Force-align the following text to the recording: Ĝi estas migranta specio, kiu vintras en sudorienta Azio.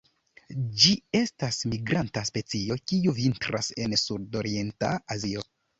Ĝi 0.83 0.93
estas 1.19 1.59
migranta 1.75 2.25
specio, 2.31 2.81
kiu 2.93 3.17
vintras 3.23 3.73
en 3.87 3.99
sudorienta 4.09 4.97
Azio. 5.19 5.51